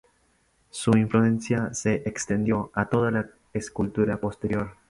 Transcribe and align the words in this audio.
Su 0.71 0.97
influencia 0.97 1.75
se 1.75 1.97
extendió 2.09 2.71
a 2.73 2.89
toda 2.89 3.11
la 3.11 3.29
escultura 3.53 4.17
posterior. 4.19 4.71